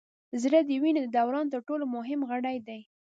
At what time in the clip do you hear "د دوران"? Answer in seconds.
1.03-1.45